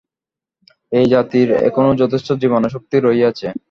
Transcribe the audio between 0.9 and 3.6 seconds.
এই জাতির এখনও যথেষ্ট জীবনীশক্তি রহিয়াছে।